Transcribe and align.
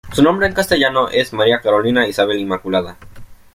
Su 0.11 0.23
nombre 0.23 0.47
en 0.47 0.53
castellano 0.53 1.09
es: 1.09 1.31
"María 1.31 1.61
Carolina 1.61 2.07
Isabel 2.07 2.39
Inmaculada". 2.39 2.97